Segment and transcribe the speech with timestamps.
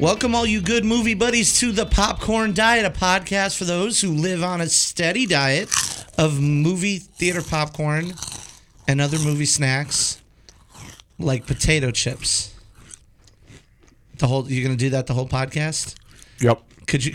[0.00, 4.12] Welcome, all you good movie buddies, to the Popcorn Diet, a podcast for those who
[4.12, 5.68] live on a steady diet
[6.16, 8.12] of movie theater popcorn
[8.86, 10.22] and other movie snacks
[11.18, 12.54] like potato chips.
[14.18, 15.96] The whole you're gonna do that the whole podcast?
[16.38, 16.62] Yep.
[16.86, 17.14] Could you?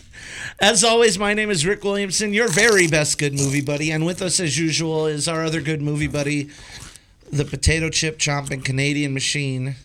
[0.58, 4.20] As always, my name is Rick Williamson, your very best good movie buddy, and with
[4.20, 6.50] us as usual is our other good movie buddy,
[7.30, 9.76] the potato chip chomping Canadian machine,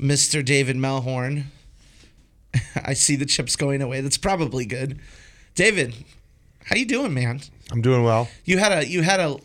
[0.00, 0.42] Mr.
[0.42, 1.46] David Melhorn.
[2.84, 4.00] I see the chips going away.
[4.00, 4.98] That's probably good.
[5.54, 5.94] David,
[6.64, 7.40] how you doing, man?
[7.70, 8.28] I'm doing well.
[8.44, 9.36] You had a you had a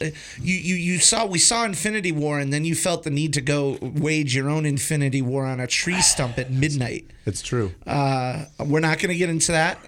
[0.41, 3.41] you you you saw we saw Infinity War and then you felt the need to
[3.41, 7.09] go wage your own Infinity War on a tree stump at midnight.
[7.25, 7.73] It's true.
[7.85, 9.79] Uh, we're not going to get into that.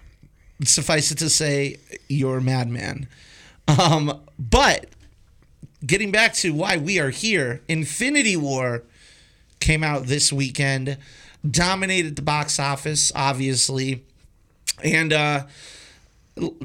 [0.63, 3.07] Suffice it to say, you're a madman.
[3.67, 4.87] Um, but
[5.85, 8.83] getting back to why we are here, Infinity War
[9.59, 10.97] came out this weekend,
[11.49, 14.03] dominated the box office, obviously,
[14.83, 15.45] and uh,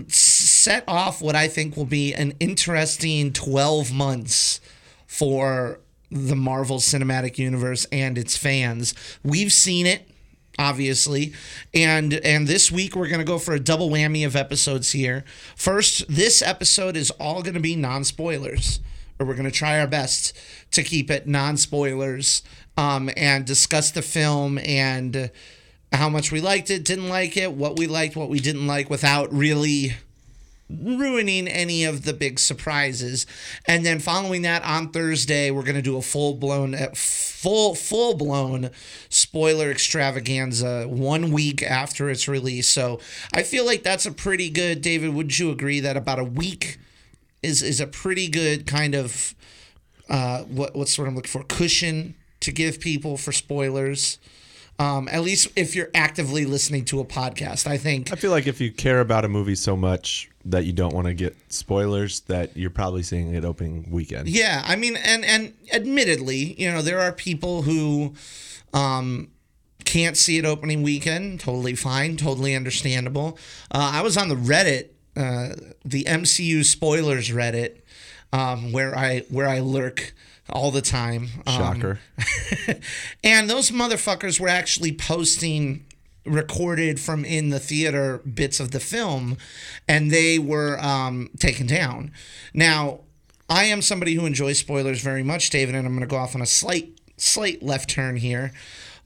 [0.09, 4.61] set off what I think will be an interesting 12 months
[5.07, 8.95] for the Marvel Cinematic Universe and its fans.
[9.23, 10.09] We've seen it
[10.57, 11.33] obviously
[11.73, 15.25] and and this week we're going to go for a double whammy of episodes here
[15.57, 18.79] first this episode is all going to be non-spoilers
[19.19, 20.33] or we're going to try our best
[20.71, 22.43] to keep it non-spoilers
[22.77, 25.31] um, and discuss the film and
[25.93, 28.91] how much we liked it didn't like it what we liked what we didn't like
[28.91, 29.95] without really
[30.71, 33.27] ruining any of the big surprises.
[33.67, 38.15] And then following that on Thursday, we're going to do a full blown full full
[38.15, 38.71] blown
[39.09, 42.69] spoiler extravaganza 1 week after its release.
[42.69, 43.01] So,
[43.35, 46.79] I feel like that's a pretty good David, would you agree that about a week
[47.43, 49.35] is is a pretty good kind of
[50.09, 52.15] uh what what's what I'm looking for cushion
[52.45, 54.19] to give people for spoilers?
[54.79, 58.13] Um, at least if you're actively listening to a podcast, I think.
[58.13, 61.07] I feel like if you care about a movie so much that you don't want
[61.07, 64.29] to get spoilers, that you're probably seeing it opening weekend.
[64.29, 68.15] Yeah, I mean, and and admittedly, you know, there are people who
[68.73, 69.31] um,
[69.85, 71.41] can't see it opening weekend.
[71.41, 73.39] Totally fine, totally understandable.
[73.71, 75.55] Uh, I was on the Reddit, uh,
[75.85, 77.81] the MCU spoilers Reddit,
[78.33, 80.15] um, where I where I lurk
[80.51, 81.29] all the time.
[81.47, 82.01] Um, Shocker.
[83.25, 85.85] and those motherfuckers were actually posting
[86.27, 89.37] recorded from in the theater bits of the film
[89.87, 92.11] and they were um, taken down.
[92.55, 93.01] Now,
[93.49, 96.35] I am somebody who enjoys spoilers very much, David, and I'm going to go off
[96.35, 98.53] on a slight slight left turn here.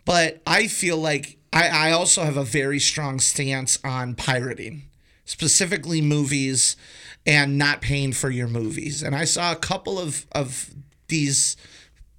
[0.04, 4.84] But I feel like I, I also have a very strong stance on pirating,
[5.24, 6.76] specifically movies
[7.26, 9.02] and not paying for your movies.
[9.02, 10.70] And I saw a couple of, of
[11.08, 11.56] these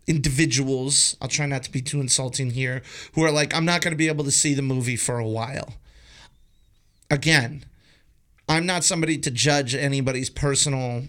[0.07, 2.81] individuals, I'll try not to be too insulting here,
[3.13, 5.27] who are like, I'm not going to be able to see the movie for a
[5.27, 5.75] while.
[7.11, 7.63] Again,
[8.47, 11.03] I'm not somebody to judge anybody's personal,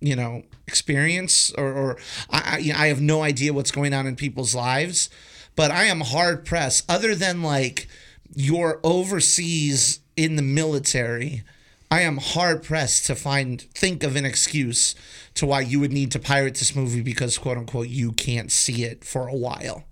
[0.00, 1.98] you know, experience or, or
[2.30, 5.08] I, I have no idea what's going on in people's lives,
[5.54, 7.88] but I am hard pressed, other than like
[8.34, 11.42] you're overseas in the military.
[11.90, 14.94] I am hard pressed to find think of an excuse
[15.34, 18.82] to why you would need to pirate this movie because quote unquote you can't see
[18.84, 19.84] it for a while.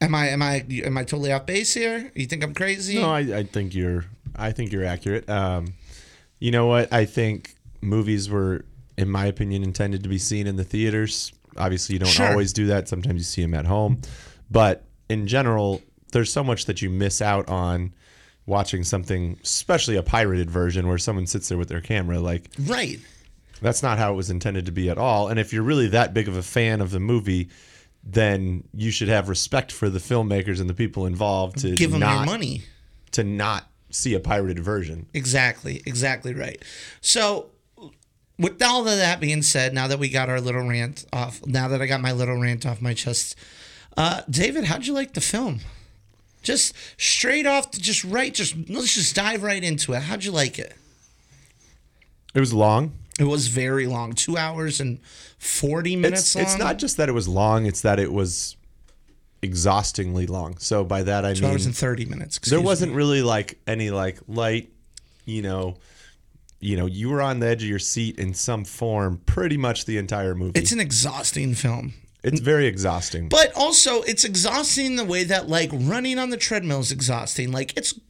[0.00, 2.10] Am I am I am I totally off base here?
[2.14, 2.96] You think I'm crazy?
[3.00, 5.28] No, I, I think you're I think you're accurate.
[5.30, 5.74] Um,
[6.40, 6.92] you know what?
[6.92, 8.64] I think movies were,
[8.98, 11.32] in my opinion, intended to be seen in the theaters.
[11.56, 12.30] Obviously, you don't Sure.
[12.30, 12.88] always do that.
[12.88, 14.00] Sometimes you see them at home,
[14.50, 15.80] but in general,
[16.12, 17.94] there's so much that you miss out on
[18.46, 22.20] watching something, especially a pirated version where someone sits there with their camera.
[22.20, 23.00] Like Right.
[23.62, 25.28] That's not how it was intended to be at all.
[25.28, 27.48] And if you're really that big of a fan of the movie,
[28.02, 32.00] then you should have respect for the filmmakers and the people involved to Give them
[32.00, 32.62] not your money.
[33.12, 35.06] to not see a pirated version.
[35.14, 36.60] Exactly, exactly right.
[37.00, 37.46] So,
[38.38, 41.68] with all of that being said, now that we got our little rant off, now
[41.68, 43.36] that I got my little rant off my chest,
[43.96, 45.60] uh, David, how'd you like the film?
[46.44, 50.02] Just straight off, to just right, just let's just dive right into it.
[50.02, 50.74] How'd you like it?
[52.34, 52.92] It was long.
[53.18, 55.00] It was very long, two hours and
[55.38, 56.44] forty minutes It's, long.
[56.44, 58.56] it's not just that it was long; it's that it was
[59.42, 60.56] exhaustingly long.
[60.58, 62.38] So by that I two mean hours and thirty minutes.
[62.38, 62.96] there wasn't me.
[62.96, 64.70] really like any like light,
[65.24, 65.76] you know,
[66.60, 69.84] you know, you were on the edge of your seat in some form pretty much
[69.84, 70.58] the entire movie.
[70.58, 71.94] It's an exhausting film.
[72.24, 73.28] It's very exhausting.
[73.28, 77.52] But also, it's exhausting the way that like running on the treadmill is exhausting.
[77.52, 77.92] Like it's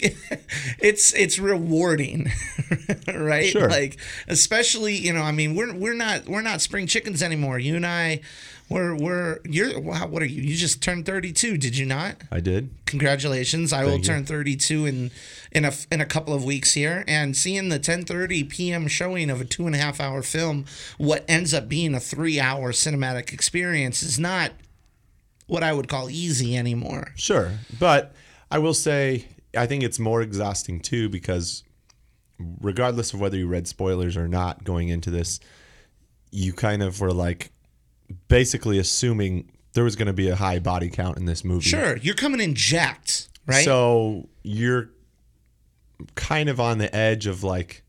[0.78, 2.30] it's it's rewarding,
[3.12, 3.50] right?
[3.50, 3.68] Sure.
[3.68, 7.58] Like especially you know, I mean, we're we're not we're not spring chickens anymore.
[7.58, 8.20] You and I,
[8.68, 10.06] We're we're you're wow.
[10.06, 10.42] What are you?
[10.42, 12.16] You just turned 32, did you not?
[12.32, 12.70] I did.
[12.86, 13.72] Congratulations!
[13.72, 14.02] I will you.
[14.02, 15.10] turn 32 in
[15.52, 18.88] in a in a couple of weeks here, and seeing the 10:30 p.m.
[18.88, 20.64] showing of a two and a half hour film,
[20.96, 24.52] what ends up being a three hour cinematic experience, is not
[25.46, 27.12] what I would call easy anymore.
[27.16, 28.14] Sure, but
[28.50, 29.26] I will say
[29.56, 31.64] I think it's more exhausting too because
[32.60, 35.38] regardless of whether you read spoilers or not going into this,
[36.30, 37.50] you kind of were like
[38.28, 41.68] basically assuming there was going to be a high body count in this movie.
[41.68, 43.64] Sure, you're coming in jacked, right?
[43.64, 44.90] So you're
[46.14, 47.82] kind of on the edge of like,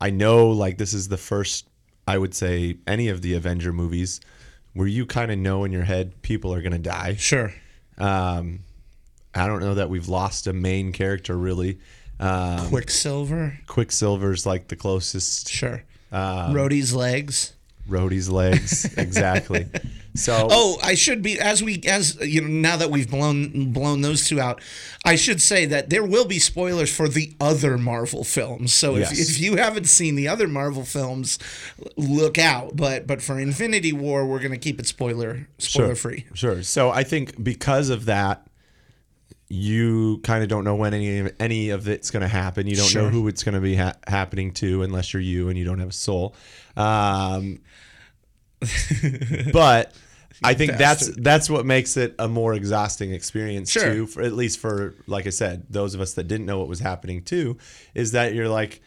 [0.00, 1.66] I know like this is the first,
[2.06, 4.20] I would say, any of the Avenger movies
[4.74, 7.14] where you kind of know in your head people are going to die.
[7.18, 7.52] sure.
[7.98, 8.60] Um,
[9.34, 11.78] I don't know that we've lost a main character really.
[12.18, 15.48] Um, Quicksilver, Quicksilver's like the closest.
[15.48, 15.82] sure.
[16.12, 17.55] Um, Rhodey's legs.
[17.88, 19.66] Rhodey's legs, exactly.
[20.14, 24.00] So Oh, I should be as we as you know now that we've blown blown
[24.00, 24.60] those two out,
[25.04, 28.72] I should say that there will be spoilers for the other Marvel films.
[28.72, 29.28] So if, Yes.
[29.30, 31.38] if you haven't seen the other Marvel films,
[31.96, 32.76] look out.
[32.76, 36.24] But but for Infinity War, we're gonna keep it spoiler spoiler free.
[36.32, 36.62] Sure.
[36.62, 38.46] So I think because of that,
[39.48, 42.66] you kind of don't know when any any of it's going to happen.
[42.66, 45.56] You don't know who it's going to be ha- happening to unless you're you and
[45.58, 46.34] you don't have a soul.
[46.76, 47.60] Um,
[49.52, 49.92] but
[50.42, 53.84] I think that's that's what makes it a more exhausting experience Sure.
[53.84, 54.06] too.
[54.06, 56.80] For at least for like I said, those of us that didn't know what was
[56.80, 57.58] happening too,
[57.94, 58.82] is that you're like.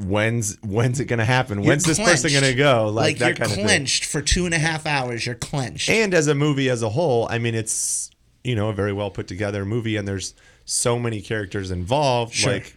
[0.00, 1.58] When's when's it gonna happen?
[1.62, 2.88] You're When's this person gonna go?
[2.88, 3.64] Like, Like, that you're kind of thing.
[3.64, 5.24] clenched for two and a half hours.
[5.24, 5.88] You're clenched.
[5.88, 8.10] And as a movie as a whole, I mean, it's
[8.42, 10.34] you know a very well put together movie, and there's
[10.64, 12.34] so many characters involved.
[12.34, 12.54] Sure.
[12.54, 12.74] Like,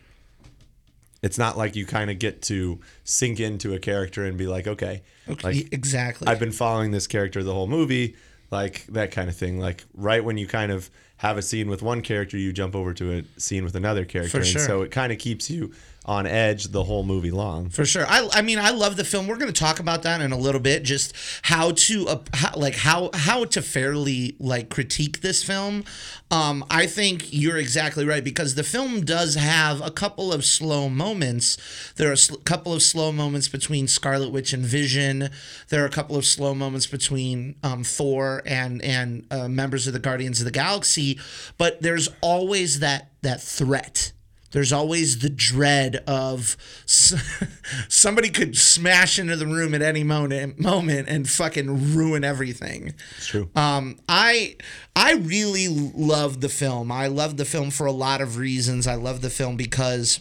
[1.22, 4.68] it's not like you kind of get to sink into a character and be like,
[4.68, 6.28] okay, okay, like exactly.
[6.28, 8.16] I've been following this character the whole movie,
[8.52, 9.60] like that kind of thing.
[9.60, 12.94] Like right when you kind of have a scene with one character, you jump over
[12.94, 14.62] to a scene with another character, For and sure.
[14.62, 15.74] so it kind of keeps you
[16.08, 17.70] on edge the whole movie long.
[17.70, 18.06] For sure.
[18.08, 19.28] I, I mean, I love the film.
[19.28, 20.84] We're going to talk about that in a little bit.
[20.84, 25.84] Just how to uh, how, like how how to fairly like critique this film.
[26.32, 30.90] Um, I think you're exactly right because the film does have a couple of slow
[30.90, 31.58] moments.
[31.96, 35.30] There are a sl- couple of slow moments between Scarlet Witch and Vision.
[35.70, 39.94] There are a couple of slow moments between um, Thor and and uh, members of
[39.94, 41.20] the Guardians of the Galaxy.
[41.58, 44.14] But there's always that that threat.
[44.52, 46.56] There's always the dread of
[46.86, 52.94] somebody could smash into the room at any moment, moment and fucking ruin everything.
[53.18, 53.50] It's true.
[53.56, 54.56] Um, I
[54.96, 56.92] I really love the film.
[56.92, 58.88] I love the film for a lot of reasons.
[58.88, 60.20] I love the film because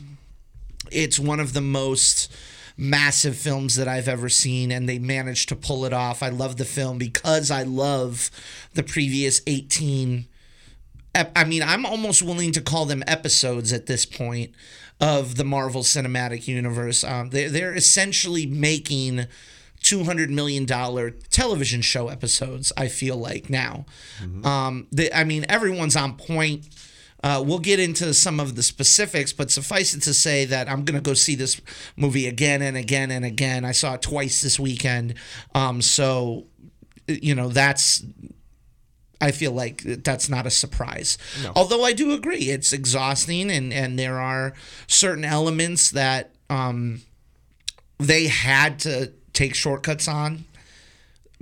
[0.91, 2.33] it's one of the most
[2.77, 6.23] massive films that I've ever seen, and they managed to pull it off.
[6.23, 8.31] I love the film because I love
[8.75, 10.27] the previous 18.
[11.35, 14.53] I mean, I'm almost willing to call them episodes at this point
[15.01, 17.05] of the Marvel Cinematic Universe.
[17.05, 19.27] Um, they, they're essentially making
[19.83, 20.67] $200 million
[21.31, 23.87] television show episodes, I feel like now.
[24.47, 26.69] Um, they, I mean, everyone's on point.
[27.23, 30.85] Uh, we'll get into some of the specifics, but suffice it to say that I'm
[30.85, 31.61] going to go see this
[31.97, 33.65] movie again and again and again.
[33.65, 35.15] I saw it twice this weekend.
[35.55, 36.47] Um, so,
[37.09, 38.05] you know, that's
[39.21, 41.17] I feel like that's not a surprise.
[41.55, 44.53] Although I do agree, it's exhausting, and and there are
[44.87, 47.03] certain elements that um,
[47.99, 50.45] they had to take shortcuts on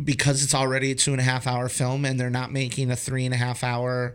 [0.02, 2.96] because it's already a two and a half hour film, and they're not making a
[2.96, 4.14] three and a half hour,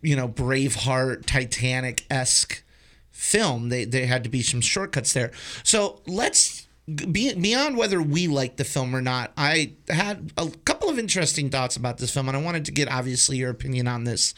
[0.00, 2.62] you know, Braveheart, Titanic esque
[3.10, 3.68] film.
[3.70, 5.30] They they had to be some shortcuts there.
[5.62, 9.32] So let's beyond whether we like the film or not.
[9.36, 12.90] I had a couple of interesting thoughts about this film, and I wanted to get
[12.90, 14.34] obviously your opinion on this.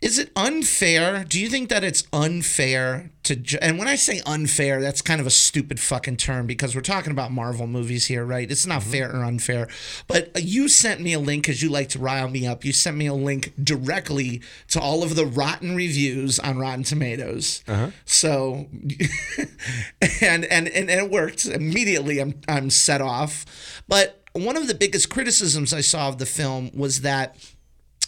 [0.00, 1.24] Is it unfair?
[1.24, 3.34] Do you think that it's unfair to?
[3.34, 6.82] Ju- and when I say unfair, that's kind of a stupid fucking term because we're
[6.82, 8.48] talking about Marvel movies here, right?
[8.48, 8.90] It's not mm-hmm.
[8.92, 9.66] fair or unfair.
[10.06, 12.64] But you sent me a link because you like to rile me up.
[12.64, 17.64] You sent me a link directly to all of the rotten reviews on Rotten Tomatoes.
[17.66, 17.90] Uh-huh.
[18.04, 18.68] So,
[20.20, 22.20] and and and it worked immediately.
[22.20, 23.82] I'm I'm set off.
[23.88, 27.36] But one of the biggest criticisms I saw of the film was that.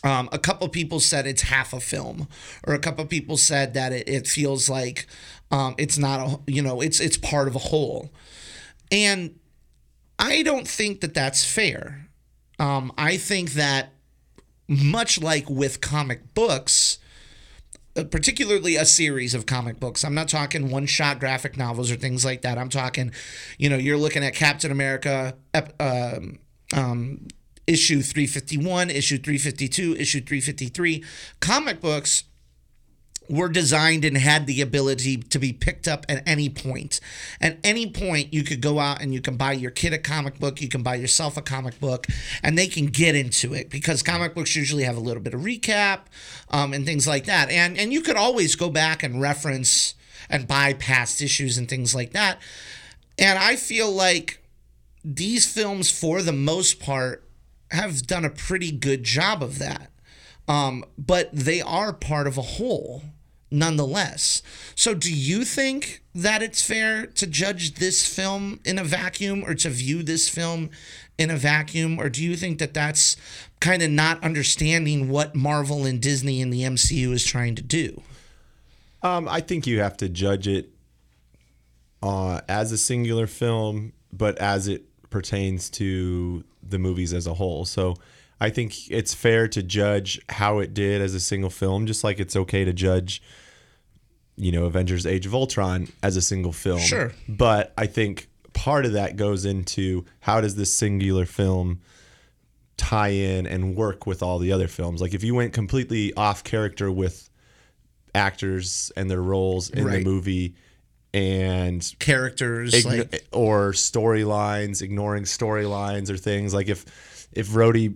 [0.03, 2.29] Um, a couple people said it's half a film,
[2.67, 5.07] or a couple people said that it, it feels like
[5.51, 8.11] um, it's not a you know it's it's part of a whole,
[8.91, 9.39] and
[10.19, 12.09] I don't think that that's fair.
[12.59, 13.93] Um, I think that
[14.69, 16.99] much like with comic books,
[17.97, 20.05] uh, particularly a series of comic books.
[20.05, 22.57] I'm not talking one shot graphic novels or things like that.
[22.57, 23.13] I'm talking,
[23.59, 25.35] you know, you're looking at Captain America,
[25.81, 26.39] um,
[26.73, 27.27] um,
[27.71, 31.05] issue 351, issue 352, issue 353.
[31.39, 32.25] Comic books
[33.29, 36.99] were designed and had the ability to be picked up at any point.
[37.41, 40.41] At any point, you could go out and you can buy your kid a comic
[40.41, 42.09] book, you can buy yourself a comic book,
[42.43, 45.43] and they can get into it because comic books usually have a little bit of
[45.43, 46.01] recap
[46.51, 47.51] um, and things like that.
[47.51, 49.95] And and you could always go back and reference
[50.29, 52.41] and buy past issues and things like that.
[53.17, 54.43] And I feel like
[55.05, 57.25] these films, for the most part,
[57.71, 59.91] have done a pretty good job of that.
[60.49, 63.03] Um, but they are part of a whole
[63.51, 64.43] nonetheless.
[64.75, 69.55] So, do you think that it's fair to judge this film in a vacuum or
[69.57, 70.71] to view this film
[71.19, 72.01] in a vacuum?
[72.01, 73.17] Or do you think that that's
[73.61, 78.03] kind of not understanding what Marvel and Disney and the MCU is trying to do?
[79.03, 80.71] Um, I think you have to judge it
[82.03, 87.65] uh, as a singular film, but as it pertains to the movies as a whole.
[87.65, 87.97] So
[88.41, 92.19] I think it's fair to judge how it did as a single film, just like
[92.19, 93.23] it's okay to judge,
[94.37, 96.81] you know, Avengers Age of Ultron as a single film.
[96.81, 97.13] Sure.
[97.29, 101.81] But I think part of that goes into how does this singular film
[102.77, 105.03] tie in and work with all the other films?
[105.03, 107.29] Like if you went completely off character with
[108.15, 109.99] actors and their roles in Right.
[110.03, 110.55] the movie
[111.13, 116.85] and Characters, igno- like, or storylines, ignoring storylines or things like if
[117.33, 117.95] if Rhodey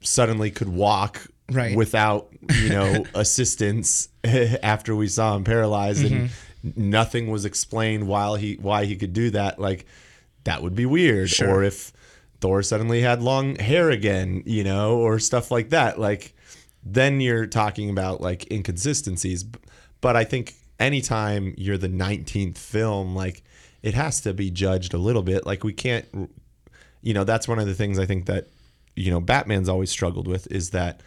[0.00, 1.76] suddenly could walk Right.
[1.76, 2.28] without
[2.62, 6.30] you know assistance after we saw him paralyzed and
[6.64, 6.90] Mm-hmm.
[6.90, 9.84] nothing was explained while he why he could do that like
[10.44, 11.48] that would be weird Sure.
[11.56, 11.92] or if
[12.40, 16.34] Thor suddenly had long hair again you know or stuff like that like
[16.84, 19.44] then you're talking about like inconsistencies
[20.00, 23.42] but I think anytime you're the 19th film like
[23.82, 26.06] it has to be judged a little bit like we can't
[27.02, 28.48] you know that's one of the things I think that
[28.96, 31.02] you know Batman's always struggled with is that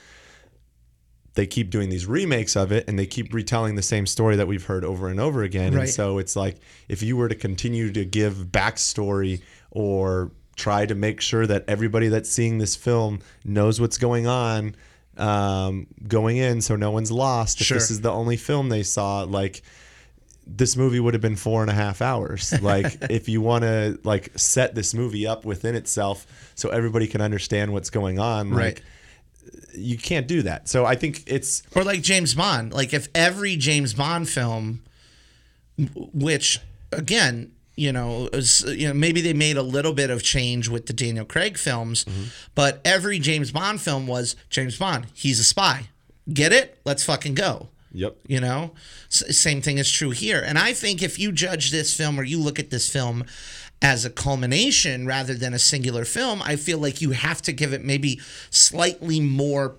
[1.35, 4.47] they keep doing these remakes of it and they keep retelling the same story that
[4.47, 5.73] we've heard over and over again.
[5.73, 5.81] Right.
[5.81, 9.41] And so it's like if you were to continue to give backstory
[9.71, 14.75] or try to make sure that everybody that's seeing this film knows what's going on
[15.17, 17.61] um, going in so no one's lost.
[17.61, 17.77] If Sure.
[17.77, 19.61] this is the only film they saw, like
[20.47, 22.53] this movie would have been four and a half hours.
[22.61, 27.21] Like if you want to like set this movie up within itself so everybody can
[27.21, 28.75] understand what's going on, Right.
[28.75, 28.83] like
[29.75, 30.67] you can't do that.
[30.69, 32.73] So I think it's or like James Bond.
[32.73, 34.81] Like if every James Bond film,
[36.13, 36.59] which
[36.91, 40.85] again, you know, is, you know, maybe they made a little bit of change with
[40.85, 42.25] the Daniel Craig films, mm-hmm.
[42.53, 45.07] but every James Bond film was James Bond.
[45.13, 45.89] He's a spy.
[46.31, 46.79] Get it?
[46.85, 47.69] Let's fucking go.
[47.91, 48.15] yep.
[48.27, 48.71] You know,
[49.07, 50.41] S- same thing is true here.
[50.45, 53.25] And I think if you judge this film or you look at this film
[53.81, 57.73] as a culmination rather than a singular film, I feel like you have to give
[57.73, 59.75] it maybe slightly more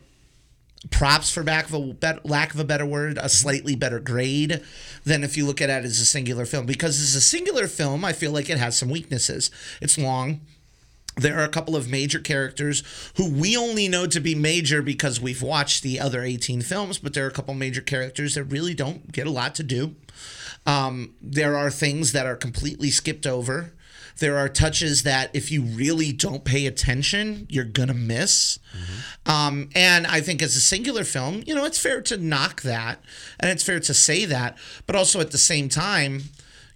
[0.91, 4.63] props for back of a bet, lack of a better word, a slightly better grade
[5.05, 6.67] than if you look at it as a singular film.
[6.67, 9.51] Because as a singular film, I feel like it has some weaknesses.
[9.81, 10.41] It's long.
[11.17, 12.83] There are a couple of major characters
[13.17, 17.15] who we only know to be major because we've watched the other 18 films, but
[17.15, 19.95] there are a couple major characters that really don't get a lot to do.
[20.67, 23.73] Um, there are things that are completely skipped over.
[24.19, 28.59] There are touches that if you really don't pay attention, you're gonna miss.
[29.27, 33.01] Um, and I think as a singular film, you know, it's fair to knock that,
[33.39, 34.57] and it's fair to say that,
[34.87, 36.25] but also at the same time,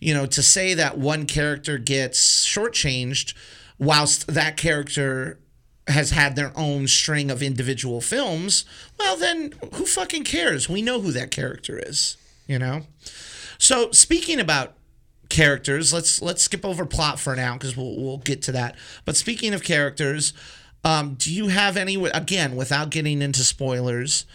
[0.00, 3.34] you know, to say that one character gets shortchanged
[3.78, 5.38] whilst that character
[5.86, 8.64] has had their own string of individual films,
[8.98, 10.68] well, then who fucking cares?
[10.68, 12.16] We know who that character is,
[12.46, 12.82] you know?
[13.58, 14.74] So speaking about
[15.30, 18.76] characters, let's let's skip over plot for now because we'll we'll get to that.
[19.04, 20.34] But speaking of characters,
[20.84, 24.26] um, do you have any again without getting into spoilers?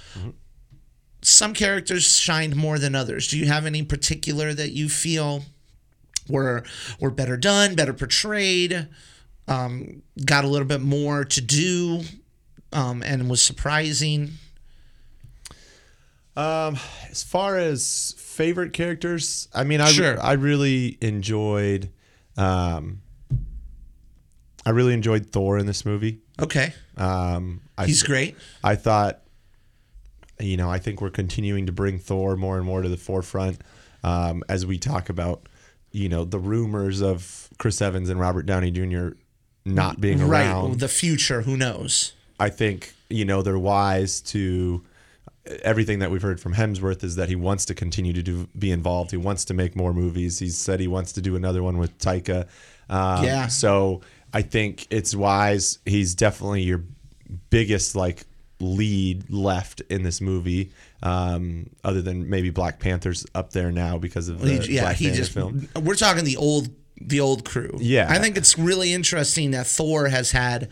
[1.22, 3.28] Some characters shined more than others.
[3.28, 5.44] Do you have any particular that you feel
[6.28, 6.64] were
[7.00, 8.88] were better done, better portrayed,
[9.48, 12.02] um, got a little bit more to do,
[12.72, 14.32] um, and was surprising?
[16.38, 16.78] Um,
[17.10, 20.22] as far as favorite characters, I mean, I Sure.
[20.22, 21.90] I really enjoyed,
[22.38, 23.02] um,
[24.66, 26.20] I really enjoyed Thor in this movie.
[26.42, 28.36] Okay, Um, I he's great.
[28.64, 29.22] I thought,
[30.40, 33.62] you know, I think we're continuing to bring Thor more and more to the forefront
[34.04, 35.48] um, as we talk about,
[35.92, 39.10] you know, the rumors of Chris Evans and Robert Downey Jr.
[39.64, 40.70] not being around.
[40.72, 41.44] Right, the future.
[41.44, 42.12] Who knows?
[42.38, 44.84] I think you know they're wise to
[45.64, 48.72] everything that we've heard from Hemsworth is that he wants to continue to do be
[48.72, 49.12] involved.
[49.12, 50.40] He wants to make more movies.
[50.40, 52.48] He said he wants to do another one with Taika.
[52.90, 53.48] Um, Yeah.
[53.48, 54.02] So
[54.34, 55.80] I think it's wise.
[55.86, 56.84] He's definitely your
[57.50, 58.24] biggest like
[58.60, 60.72] lead left in this movie.
[61.04, 64.96] Um, other than maybe Black Panther's up there now because of the He- yeah, Black
[64.96, 65.32] he Panther just.
[65.34, 65.68] film.
[65.80, 67.78] We're talking the old, the old crew.
[67.80, 68.08] Yeah.
[68.10, 70.70] I think it's really interesting that Thor has had.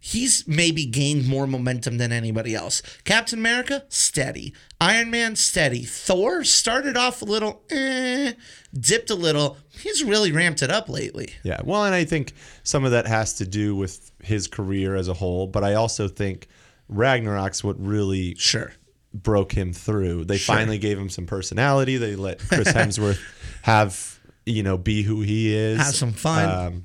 [0.00, 2.82] He's maybe gained more momentum than anybody else.
[3.04, 4.54] Captain America, steady.
[4.80, 5.82] Iron Man, steady.
[5.84, 8.34] Thor started off a little, eh,
[8.78, 9.56] dipped a little.
[9.76, 11.30] He's really ramped it up lately.
[11.42, 11.60] Yeah.
[11.64, 15.14] Well, and I think some of that has to do with his career as a
[15.14, 16.46] whole, but I also think
[16.88, 18.72] Ragnarok's what really Sure.
[19.12, 20.26] broke him through.
[20.26, 20.54] They Sure.
[20.54, 21.96] finally gave him some personality.
[21.96, 23.18] They let Chris Hemsworth
[23.62, 25.78] have, you know, be who he is.
[25.78, 26.48] Have some fun.
[26.48, 26.82] Um,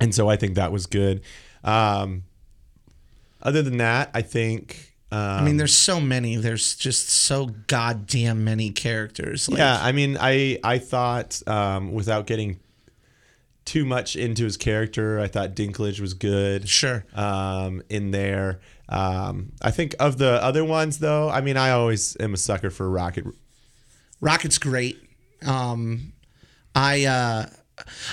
[0.00, 1.20] and so I think that was good.
[1.62, 2.22] Um,
[3.42, 4.94] other than that, I think.
[5.12, 6.36] Um, I mean, there's so many.
[6.36, 9.48] There's just so goddamn many characters.
[9.48, 12.60] Like, yeah, I mean, I I thought um, without getting
[13.64, 16.68] too much into his character, I thought Dinklage was good.
[16.68, 17.04] Sure.
[17.14, 21.28] Um, in there, um, I think of the other ones though.
[21.28, 23.24] I mean, I always am a sucker for Rocket.
[24.20, 25.02] Rocket's great.
[25.44, 26.12] Um,
[26.74, 27.46] I uh,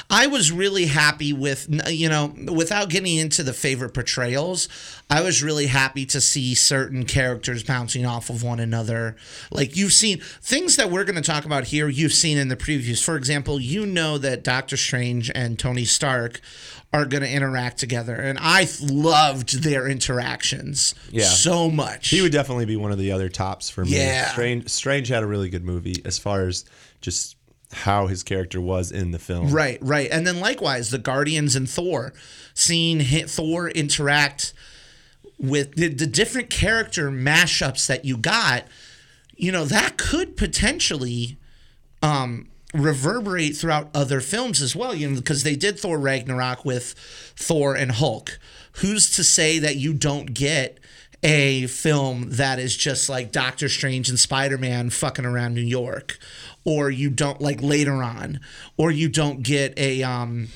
[0.09, 4.67] I was really happy with you know without getting into the favorite portrayals.
[5.09, 9.15] I was really happy to see certain characters bouncing off of one another.
[9.51, 11.88] Like you've seen things that we're going to talk about here.
[11.88, 13.03] You've seen in the previews.
[13.03, 16.41] For example, you know that Doctor Strange and Tony Stark
[16.93, 21.25] are going to interact together, and I loved their interactions Yeah.
[21.25, 22.09] so much.
[22.09, 23.95] He would definitely be one of the other tops for me.
[23.97, 24.31] Yeah.
[24.31, 26.65] Strange Strange had a really good movie as far as
[27.01, 27.37] just
[27.77, 29.51] how his character was in the film.
[29.51, 30.10] Right, right.
[30.12, 32.13] And then likewise, the Guardians and Thor,
[32.53, 34.53] seeing Thor interact
[35.39, 38.65] with the, the different character mashups that you got,
[39.36, 41.38] you know, that could potentially
[42.01, 46.93] um, reverberate throughout other films as well, you know, because they did Thor Ragnarok with
[47.35, 48.40] Thor and Hulk.
[48.74, 50.79] Who's to say that you don't get
[51.24, 56.20] a film that is just like Doctor Strange and Spider Man fucking around New York?
[56.70, 58.42] Or you don't like later on,
[58.75, 60.50] or you don't get a um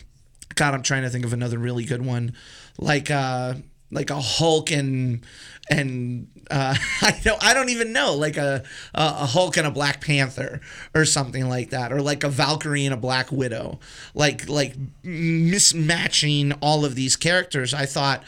[0.55, 2.33] God, I'm trying to think of another really good one,
[2.77, 3.55] like uh,
[3.91, 5.25] like a Hulk and
[5.69, 10.01] and uh, I don't I don't even know, like a a Hulk and a Black
[10.01, 10.61] Panther
[10.93, 13.79] or something like that, or like a Valkyrie and a Black Widow,
[14.13, 17.73] like like mismatching all of these characters.
[17.73, 18.23] I thought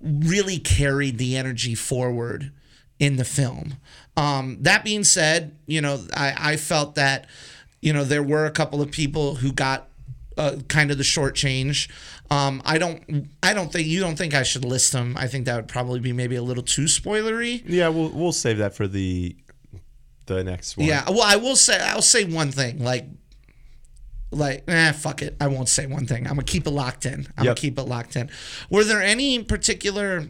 [0.00, 2.52] really carried the energy forward
[2.98, 3.74] in the film.
[4.16, 7.26] Um, that being said, you know, I, I felt that,
[7.80, 9.88] you know, there were a couple of people who got
[10.38, 11.88] uh, kind of the short change.
[12.30, 15.16] Um, I don't, I don't think you don't think I should list them.
[15.18, 17.62] I think that would probably be maybe a little too spoilery.
[17.66, 19.36] Yeah, we'll we'll save that for the
[20.26, 20.86] the next one.
[20.86, 21.04] Yeah.
[21.08, 23.06] Well, I will say, I'll say one thing, like,
[24.30, 25.36] like, eh, fuck it.
[25.40, 26.26] I won't say one thing.
[26.26, 27.26] I'm gonna keep it locked in.
[27.36, 28.30] I'm gonna keep it locked in.
[28.70, 30.26] Were there any particular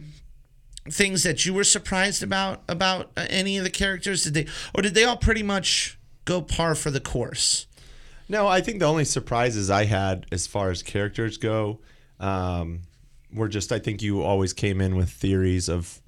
[0.89, 4.23] things that you were surprised about about uh, any of the characters?
[4.23, 7.67] Did they, or did they all pretty much go par for the course?
[8.27, 11.79] No, I think the only surprises I had as far as characters go
[12.19, 12.81] um,
[13.33, 16.01] were just I think you always came in with theories of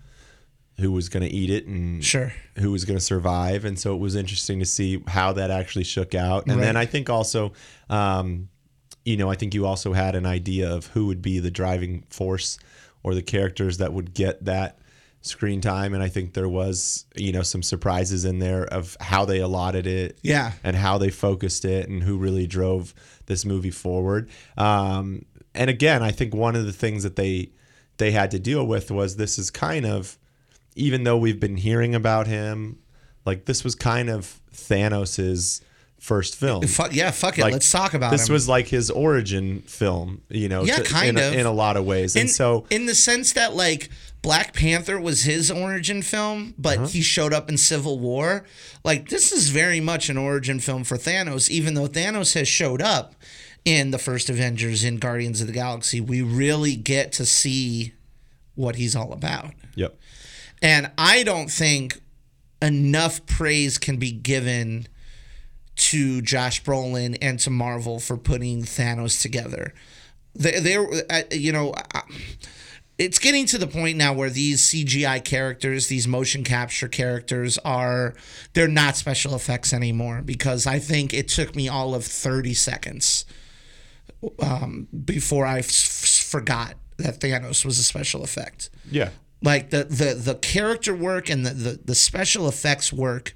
[0.79, 2.31] who was going to eat it and Sure.
[2.59, 5.83] who was going to survive, and so it was interesting to see how that actually
[5.83, 6.45] shook out.
[6.47, 7.53] And then I think also,
[7.89, 8.49] um,
[9.03, 12.03] you know, I think you also had an idea of who would be the driving
[12.11, 12.59] force
[13.07, 14.77] or the characters that would get that
[15.21, 19.25] screen time and I think there was you know some surprises in there of how
[19.25, 20.51] they allotted it Yeah.
[20.63, 22.93] and how they focused it and who really drove
[23.25, 24.29] this movie forward.
[24.57, 27.51] Um, and again, I think one of the things that they
[27.97, 30.17] they had to deal with was this is kind of
[30.75, 32.77] even though we've been hearing about him,
[33.25, 35.61] like this was kind of Thanos's
[35.99, 36.65] first film.
[36.67, 37.41] Fuck yeah, fuck it.
[37.41, 38.33] Like, Let's talk about this him.
[38.33, 41.33] was like his origin film, you know, Yeah, to- kind in, a- of.
[41.33, 42.15] in a lot of ways.
[42.15, 43.89] And so in the sense that like
[44.21, 46.87] Black Panther was his origin film, but Uh-huh.
[46.87, 48.45] he showed up in Civil War.
[48.83, 52.81] Like this is very much an origin film for Thanos, even though Thanos has showed
[52.81, 53.15] up
[53.65, 55.99] in the first Avengers in Guardians of the Galaxy.
[55.99, 57.93] We really get to see
[58.55, 59.51] what he's all about.
[59.75, 59.99] yep.
[60.61, 61.99] And I don't think
[62.61, 64.87] enough praise can be given
[65.77, 69.73] to Josh Brolin and to Marvel for putting Thanos together.
[70.35, 72.01] They, they're, uh, you know, uh,
[72.97, 78.15] it's getting to the point now where these CGI characters, these motion capture characters, are
[78.53, 83.25] they're not special effects anymore because I think it took me all of thirty seconds
[84.41, 89.09] um, before I f- f- forgot that Thanos was a special effect Yeah.
[89.43, 93.35] like the the the character work and the, the the special effects work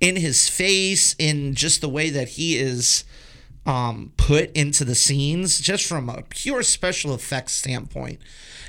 [0.00, 3.04] in his face in just the way that he is
[3.66, 8.20] um, put into the scenes, just from a pure special effects standpoint,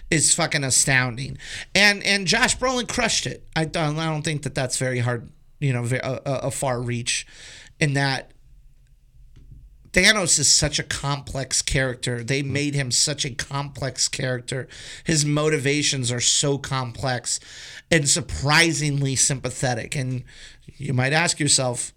[0.09, 1.37] is fucking astounding.
[1.73, 3.47] And and Josh Brolin crushed it.
[3.55, 6.81] I don't I don't think that that's very hard, you know, a, a a far
[6.81, 7.25] reach,
[7.79, 8.31] in that
[9.93, 12.23] Thanos is such a complex character.
[12.23, 14.67] They made him such a complex character.
[15.03, 17.39] His motivations are so complex
[17.89, 19.95] and surprisingly sympathetic.
[19.95, 20.23] And
[20.81, 21.93] you might ask yourself,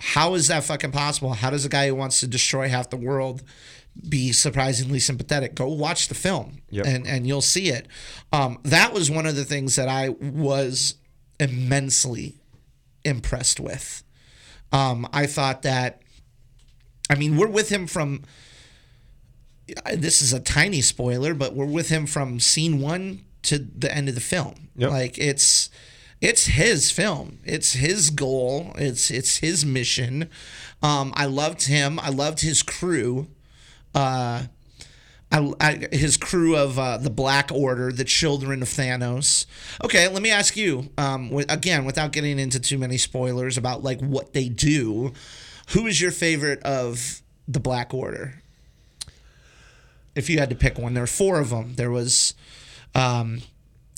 [0.00, 1.32] how is that fucking possible?
[1.34, 3.42] How does a guy who wants to destroy half the world
[4.08, 5.54] be surprisingly sympathetic?
[5.54, 6.86] Go watch the film Yep.
[6.86, 7.86] and, and you'll see it.
[8.32, 10.96] Um, that was one of the things that I was
[11.38, 12.40] immensely
[13.04, 14.02] impressed with.
[14.72, 16.00] Um, I thought that
[17.10, 18.22] I mean, we're with him from.
[19.94, 24.08] This is a tiny spoiler, but we're with him from scene one to the end
[24.08, 24.68] of the film.
[24.76, 24.90] Yep.
[24.90, 25.70] Like it's,
[26.24, 27.38] it's his film.
[27.44, 28.72] It's his goal.
[28.76, 30.30] It's it's his mission.
[30.82, 32.00] Um, I loved him.
[32.00, 33.26] I loved his crew.
[33.94, 34.44] Uh,
[35.30, 39.44] I, I, his crew of uh, the Black Order, the Children of Thanos.
[39.84, 44.00] Okay, let me ask you um, again, without getting into too many spoilers about like
[44.00, 45.12] what they do.
[45.70, 48.40] Who is your favorite of the Black Order?
[50.14, 51.74] If you had to pick one, there are four of them.
[51.74, 52.32] There was
[52.94, 53.42] um,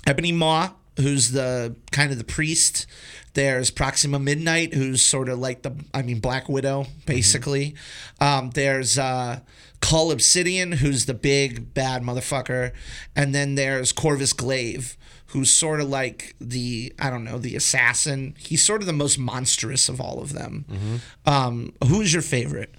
[0.06, 2.86] Ebony Maw, who's the kind of the priest.
[3.34, 7.74] There's Proxima Midnight, who's sort of like the, I mean, Black Widow, basically.
[8.18, 9.40] Um, there's uh,
[9.82, 12.72] Cull Obsidian, who's the big bad motherfucker.
[13.14, 18.34] And then there's Corvus Glaive, who's sort of like the, I don't know, the assassin.
[18.38, 21.00] He's sort of the most monstrous of all of them.
[21.26, 22.74] Um, who's your favorite?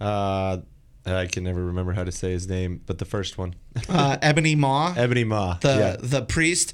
[0.00, 0.58] Uh,
[1.04, 3.54] I can never remember how to say his name, but the first one,
[3.88, 4.94] Uh, Ebony Maw.
[4.96, 5.58] Ebony Maw.
[5.60, 5.96] the yeah.
[5.98, 6.72] the priest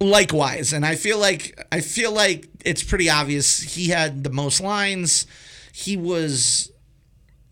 [0.00, 4.60] likewise and i feel like i feel like it's pretty obvious he had the most
[4.60, 5.26] lines
[5.72, 6.70] he was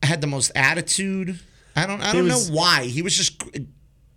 [0.02, 1.38] had the most attitude
[1.76, 3.42] i don't i don't was- know why he was just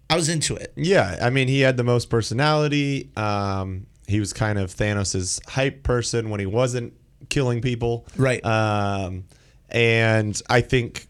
[0.09, 3.11] i was into it Yeah, I mean, he had the most personality.
[3.17, 6.93] Um, he was kind of Thanos' hype person when he wasn't
[7.29, 8.05] killing people.
[8.17, 8.43] Right.
[8.45, 9.23] Um,
[9.69, 11.07] and I think,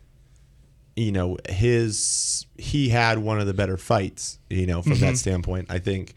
[0.96, 4.38] you know, his he had one of the better fights.
[4.52, 5.02] You know, from Mm-hmm.
[5.02, 6.14] that standpoint, I think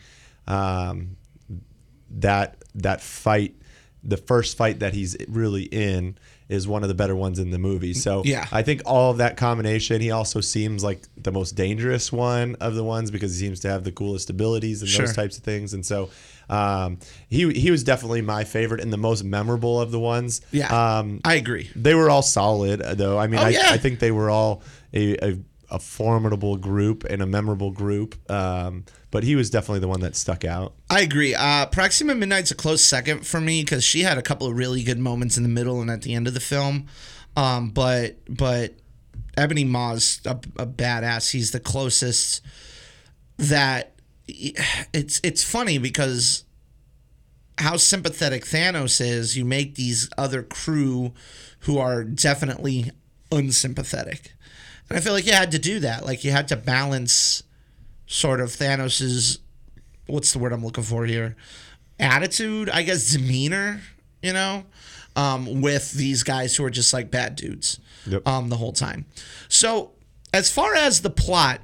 [0.46, 1.16] um,
[2.10, 3.54] that that fight,
[4.02, 6.18] the first fight that he's really in.
[6.46, 7.94] Is one of the better ones in the movie.
[7.94, 8.46] So Yeah.
[8.52, 10.02] I think all of that combination.
[10.02, 13.68] He also seems like the most dangerous one of the ones because he seems to
[13.70, 15.06] have the coolest abilities and Sure.
[15.06, 15.72] those types of things.
[15.72, 16.10] And so
[16.50, 16.98] um,
[17.30, 20.42] he he was definitely my favorite and the most memorable of the ones.
[20.52, 23.18] yeah Um, i agree they were all solid uh, though.
[23.18, 23.68] I mean, Oh, I, yeah.
[23.70, 25.38] I think they were all a, a,
[25.70, 28.16] a formidable group and a memorable group.
[28.30, 30.74] Um, but he was definitely the one that stuck out.
[30.90, 31.36] I agree.
[31.36, 34.82] Uh, Proxima Midnight's a close second for me because she had a couple of really
[34.82, 36.88] good moments in the middle and at the end of the film.
[37.36, 38.74] Um, but but
[39.36, 41.30] Ebony Maw's a, a badass.
[41.30, 42.44] He's the closest
[43.36, 43.92] that
[44.26, 46.42] it's it's funny because
[47.58, 49.36] how sympathetic Thanos is.
[49.36, 51.12] You make these other crew
[51.60, 52.90] who are definitely
[53.30, 54.32] unsympathetic,
[54.88, 56.04] and I feel like you had to do that.
[56.04, 57.44] Like you had to balance
[58.06, 59.38] sort of Thanos's
[60.06, 61.36] what's the word I'm looking for here?
[61.98, 63.80] Attitude, I guess demeanor,
[64.22, 64.64] you know,
[65.16, 68.26] um, with these guys who are just like bad dudes Yep.
[68.28, 69.06] um, the whole time.
[69.48, 69.92] So
[70.32, 71.60] as far as the plot,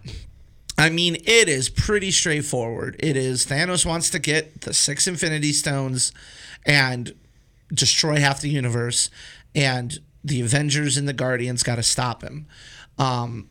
[0.79, 2.97] I mean, it is pretty straightforward.
[3.01, 6.13] It is Thanos wants to get the six Infinity Stones
[6.65, 7.15] and
[7.73, 9.11] destroy half the universe,
[9.55, 12.47] and the Avengers and the Guardians got to stop him.
[12.99, 13.51] Um,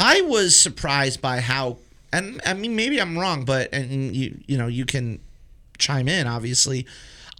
[0.00, 1.76] I was surprised by how,
[2.12, 5.20] and I mean, maybe I'm wrong, but and you you know you can
[5.78, 6.26] chime in.
[6.26, 6.86] Obviously,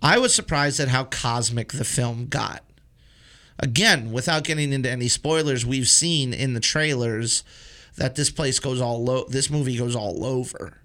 [0.03, 2.63] I was surprised at how cosmic the film got.
[3.59, 7.45] Again, without getting into any spoilers, we've seen in the trailers
[7.97, 9.25] that this place goes all low.
[9.29, 10.79] This movie goes all over.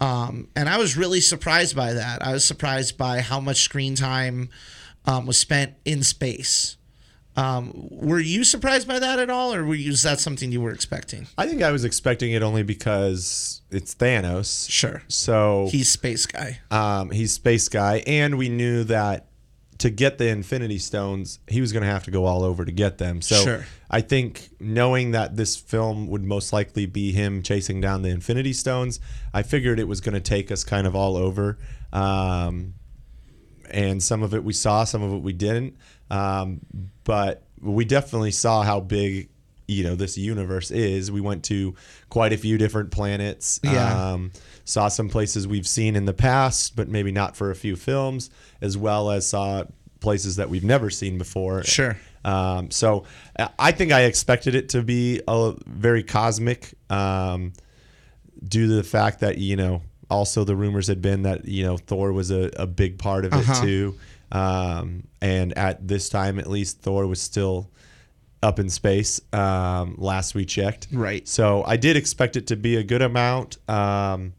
[0.00, 2.24] Um, and I was really surprised by that.
[2.24, 4.48] I was surprised by how much screen time
[5.06, 6.76] um, was spent in space.
[7.36, 10.60] Um, were you surprised by that at all, or were you, is that something you
[10.60, 11.26] were expecting?
[11.36, 14.70] I think I was expecting it only because it's Thanos.
[14.70, 15.02] Sure.
[15.08, 16.60] So He's space guy.
[16.70, 19.26] um, he's space guy, and we knew that
[19.78, 22.72] to get the Infinity Stones, he was going to have to go all over to
[22.72, 23.20] get them.
[23.20, 23.66] So Sure.
[23.90, 28.54] I think knowing that this film would most likely be him chasing down the Infinity
[28.54, 28.98] Stones,
[29.34, 31.58] I figured it was going to take us kind of all over.
[31.92, 32.72] Um,
[33.70, 35.76] and some of it we saw, some of it we didn't.
[36.10, 36.60] Um,
[37.04, 39.28] but we definitely saw how big
[39.68, 41.10] you know this universe is.
[41.10, 41.74] We went to
[42.08, 43.60] quite a few different planets.
[43.62, 44.12] Yeah.
[44.12, 44.32] Um,
[44.64, 48.30] saw some places we've seen in the past, but maybe not for a few films,
[48.60, 49.64] as well as saw
[50.00, 51.64] places that we've never seen before.
[51.64, 51.96] Sure.
[52.24, 53.04] Um, so
[53.58, 57.52] I think I expected it to be a very cosmic, um,
[58.42, 61.76] due to the fact that you know also the rumors had been that you know
[61.76, 63.62] Thor was a, a big part of it Uh-huh.
[63.64, 63.94] too,
[64.32, 67.70] um, and at this time at least Thor was still
[68.42, 69.20] up in space.
[69.32, 71.26] Um, last we checked, Right.
[71.26, 73.56] So I did expect it to be a good amount.
[73.68, 74.34] Um,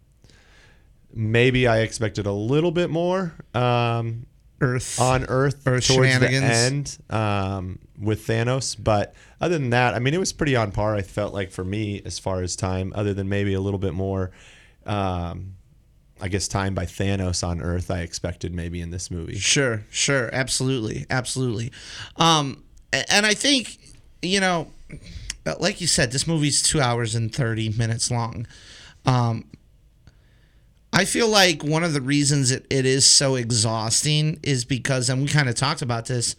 [1.14, 3.34] maybe I expected a little bit more.
[3.54, 4.26] Um,
[4.60, 5.00] Earth.
[5.00, 8.76] on Earth, Earth towards the end um, with Thanos.
[8.82, 10.96] But other than that, I mean, it was pretty on par.
[10.96, 13.94] I felt like for me as far as time, other than maybe a little bit
[13.94, 14.32] more,
[14.88, 15.54] um,
[16.20, 17.92] I guess time by Thanos on Earth.
[17.92, 19.38] I expected maybe in this movie.
[19.38, 21.72] Sure, sure, absolutely, absolutely.
[22.16, 23.78] Um, and I think
[24.22, 24.72] you know,
[25.60, 28.48] like you said, this movie's two hours and thirty minutes long.
[29.06, 29.46] Um,
[30.92, 35.22] I feel like one of the reasons it, it is so exhausting is because, and
[35.22, 36.36] we kind of talked about this,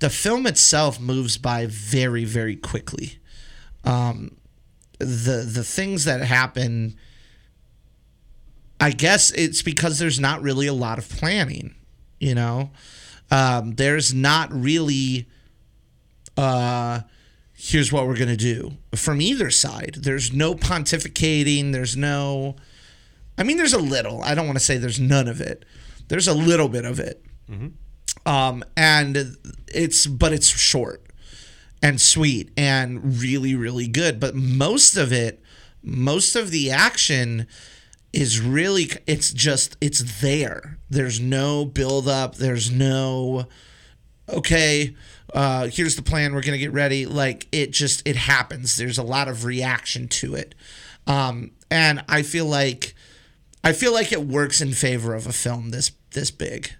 [0.00, 3.18] the film itself moves by very, very quickly.
[3.84, 4.36] Um,
[4.98, 6.96] the the things that happen
[8.80, 11.74] I guess it's because there's not really a lot of planning,
[12.18, 12.70] you know.
[13.30, 15.28] Um, there's not really
[16.36, 17.00] uh
[17.52, 19.96] here's what we're going to do from either side.
[19.98, 22.56] There's no pontificating, there's no
[23.36, 24.22] I mean there's a little.
[24.22, 25.64] I don't want to say there's none of it.
[26.08, 27.22] There's a little bit of it.
[28.26, 29.36] Um and
[29.68, 31.06] it's but it's short
[31.82, 35.42] and sweet and really really good, but most of it
[35.82, 37.46] most of the action
[38.12, 40.78] is really it's just it's there.
[40.88, 43.46] There's no build up there's no
[44.28, 44.94] okay
[45.34, 46.34] uh here's the plan.
[46.34, 47.06] We're gonna get ready.
[47.06, 48.76] Like it just it happens.
[48.76, 50.54] There's a lot of reaction to it.
[51.06, 52.94] Um and i feel like
[53.62, 56.72] i feel like it works in favor of a film this this big.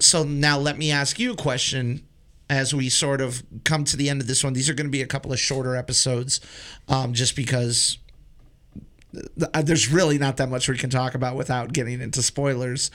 [0.00, 2.06] So now let me ask you a question
[2.48, 4.54] as we sort of come to the end of this one.
[4.54, 6.40] These are going to be a couple of shorter episodes
[6.88, 7.98] um, just because
[9.54, 12.90] Uh, there's really not that much we can talk about without getting into spoilers.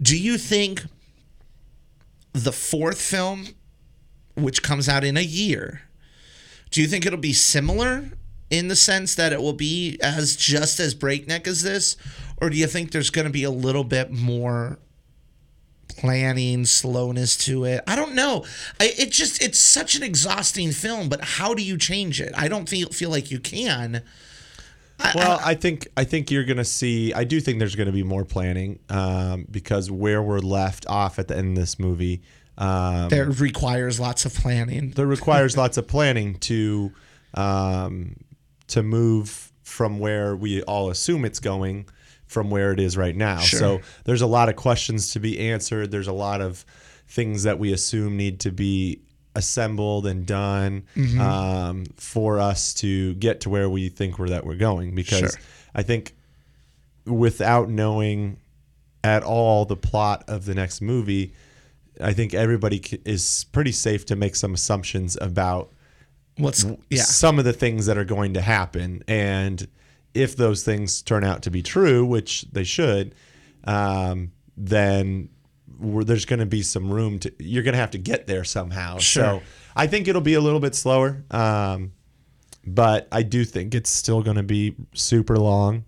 [0.00, 0.84] Do you think
[2.32, 3.48] the fourth film,
[4.34, 5.82] which comes out in a year,
[6.70, 8.10] do you think it'll be similar
[8.50, 11.96] in the sense that it will be as just as breakneck as this,
[12.40, 14.78] or do you think there's going to be a little bit more
[15.88, 17.82] planning slowness to it?
[17.86, 18.44] I don't know.
[18.80, 22.32] I, it just it's such an exhausting film but how do you change it?
[22.36, 24.02] I don't feel feel like you can
[25.14, 27.12] Well, I think I think you're gonna see.
[27.12, 31.28] I do think there's gonna be more planning um, because where we're left off at
[31.28, 32.22] the end of this movie,
[32.58, 34.90] um, there requires lots of planning.
[34.90, 36.92] there requires lots of planning to
[37.34, 38.16] um,
[38.68, 41.86] to move from where we all assume it's going
[42.26, 43.38] from where it is right now.
[43.38, 43.58] Sure.
[43.58, 45.90] So there's a lot of questions to be answered.
[45.90, 46.64] There's a lot of
[47.06, 49.00] things that we assume need to be
[49.34, 51.20] assembled and done Mm-hmm.
[51.20, 54.94] um, for us to get to where we think we're that we're going.
[54.94, 55.40] Because Sure.
[55.74, 56.14] I think
[57.06, 58.38] without knowing
[59.04, 61.32] at all the plot of the next movie,
[62.00, 65.72] I think everybody is pretty safe to make some assumptions about
[66.38, 67.02] What's yeah?
[67.02, 69.02] some of the things that are going to happen.
[69.06, 69.66] And
[70.14, 73.14] if those things turn out to be true, which they should,
[73.64, 75.28] um, then
[75.80, 78.98] there's going to be some room to, you're going to have to get there somehow.
[78.98, 79.22] Sure.
[79.40, 79.42] So
[79.76, 81.24] I think it'll be a little bit slower.
[81.30, 81.92] Um,
[82.66, 85.84] but I do think it's still going to be super long.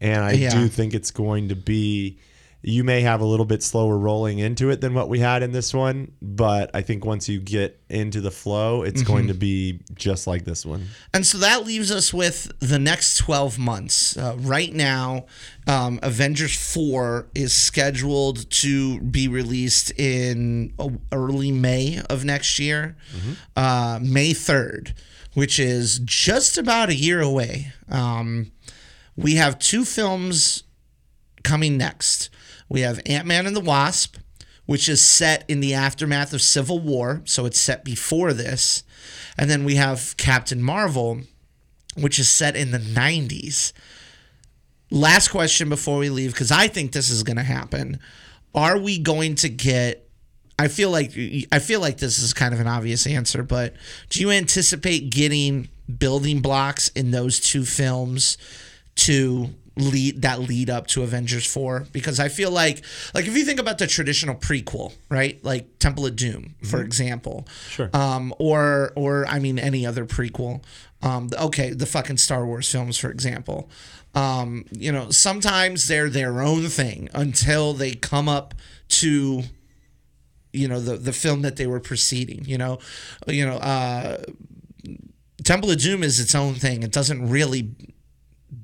[0.00, 0.50] And I Yeah.
[0.50, 2.18] do think it's going to be,
[2.62, 5.52] you may have a little bit slower rolling into it than what we had in
[5.52, 6.12] this one.
[6.20, 10.44] But I think once you get into the flow, it's going to be just like
[10.44, 10.86] this one.
[11.14, 14.16] And so that leaves us with the next 12 months.
[14.16, 15.26] Uh, right now,
[15.66, 22.96] um, Avengers 4 is scheduled to be released in uh, early May of next year,
[23.56, 24.92] uh, May 3rd,
[25.34, 27.72] which is just about a year away.
[27.90, 28.52] Um,
[29.16, 30.64] we have two films
[31.42, 32.28] coming next.
[32.70, 34.16] We have Ant Man and the Wasp,
[34.64, 38.84] which is set in the aftermath of Civil War, so it's set before this.
[39.36, 41.22] And then we have Captain Marvel,
[41.96, 43.72] which is set in the 90s.
[44.90, 47.98] Last question before we leave, because I think this is going to happen.
[48.54, 50.08] Are we going to get?
[50.58, 51.12] I feel like
[51.52, 53.74] I feel like this is kind of an obvious answer, but
[54.10, 58.36] do you anticipate getting building blocks in those two films
[58.96, 62.82] to lead that lead up to Avengers 4 because I feel like
[63.14, 65.42] like if you think about the traditional prequel, right?
[65.44, 67.46] Like Temple of Doom, for example.
[67.68, 67.90] Sure.
[67.92, 70.62] Um or or I mean any other prequel.
[71.02, 73.70] Um okay, the fucking Star Wars films for example.
[74.14, 78.54] Um you know, sometimes they're their own thing until they come up
[78.88, 79.44] to
[80.52, 82.44] you know the the film that they were preceding.
[82.44, 82.78] You know,
[83.26, 84.22] you know, uh,
[85.44, 86.82] Temple of Doom is its own thing.
[86.82, 87.70] It doesn't really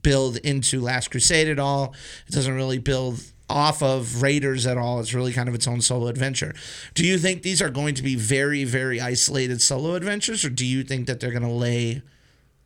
[0.03, 1.95] build into Last Crusade at all.
[2.27, 5.01] It doesn't really build off of Raiders at all.
[5.01, 6.55] It's really kind of its own solo adventure.
[6.95, 10.67] Do you think these are going to be very, very isolated solo adventures, or do
[10.67, 12.03] you think that they're going to lay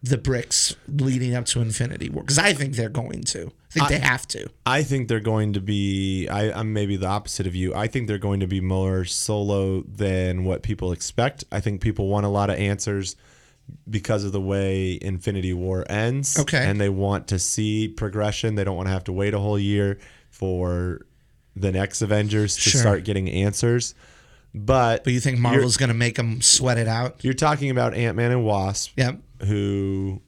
[0.03, 2.23] the bricks leading up to Infinity War?
[2.23, 3.53] Because I think they're going to.
[3.71, 4.49] I think they have to.
[4.67, 6.29] I think they're going to be.
[6.29, 7.75] I, I'm maybe the opposite of you.
[7.75, 11.45] I think they're going to be more solo than what people expect.
[11.53, 13.17] I think people want a lot of answers
[13.89, 16.39] because of the way Infinity War ends.
[16.39, 16.65] Okay.
[16.65, 18.55] And they want to see progression.
[18.55, 19.99] They don't want to have to wait a whole year
[20.31, 21.01] for
[21.57, 22.81] the next Avengers to Sure.
[22.81, 23.95] start getting answers.
[24.55, 27.23] But, But you think Marvel's going to make them sweat it out?
[27.25, 29.19] you're talking about Ant Man and Wasp, Yep.
[29.47, 30.21] who,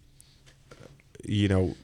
[1.24, 1.74] you know,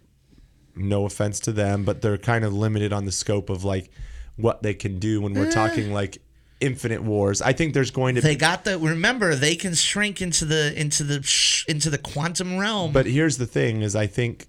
[0.76, 3.90] no offense to them, but they're kind of limited on the scope of like
[4.36, 5.40] what they can do when Eh.
[5.40, 6.18] we're talking like
[6.60, 7.40] Infinite Wars.
[7.40, 11.04] I think there's going to They got the remember they can shrink into the into
[11.04, 12.92] the sh- into the quantum realm.
[12.92, 14.46] But here's the thing: is I think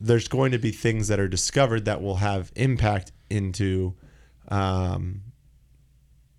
[0.00, 3.94] there's going to be things that are discovered that will have impact into
[4.48, 5.22] um,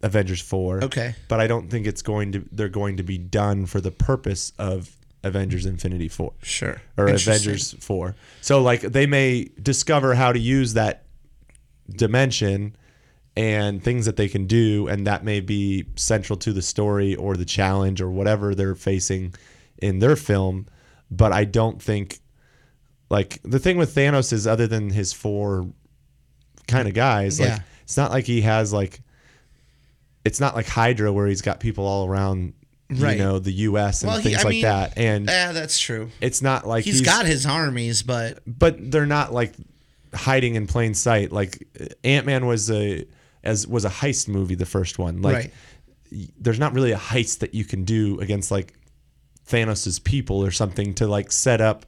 [0.02, 0.84] Avengers Four.
[0.84, 1.15] Okay.
[1.28, 2.45] But I don't think it's going to.
[2.52, 6.82] They're going to be done for the purpose of Avengers Infinity Four sure.
[6.97, 8.15] or Avengers Four.
[8.41, 11.06] So like they may discover how to use that
[11.89, 12.76] dimension
[13.36, 17.36] and things that they can do, and that may be central to the story or
[17.36, 19.34] the challenge or whatever they're facing
[19.80, 20.67] in their film.
[21.10, 22.19] But I don't think
[23.10, 25.67] like the thing with Thanos is other than his four
[26.67, 27.54] kind of guys, Yeah.
[27.54, 29.02] like it's not like he has like
[30.26, 32.54] it's not like Hydra where he's got people all around
[32.89, 33.17] Right.
[33.17, 34.93] you know the US and Well, things I like mean, that.
[34.98, 36.10] And Yeah, that's true.
[36.22, 39.54] it's not like he's got his armies, but but they're not like
[40.13, 41.32] hiding in plain sight.
[41.32, 41.67] Like
[42.04, 43.06] Ant Man was a
[43.43, 45.21] as was a heist movie, the first one.
[45.21, 45.53] Like Right.
[46.12, 48.73] y- there's not really a heist that you can do against like
[49.47, 51.86] Thanos's people or something to like set up